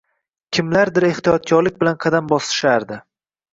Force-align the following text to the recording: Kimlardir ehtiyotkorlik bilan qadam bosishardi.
Kimlardir 0.57 1.05
ehtiyotkorlik 1.09 1.79
bilan 1.85 2.01
qadam 2.07 2.35
bosishardi. 2.35 3.01